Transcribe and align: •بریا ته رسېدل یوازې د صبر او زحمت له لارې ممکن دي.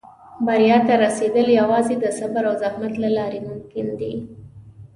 •بریا 0.45 0.77
ته 0.87 0.93
رسېدل 1.05 1.47
یوازې 1.59 1.95
د 1.99 2.05
صبر 2.19 2.43
او 2.49 2.55
زحمت 2.63 2.93
له 3.03 3.09
لارې 3.17 3.39
ممکن 3.49 3.85
دي. 3.99 4.13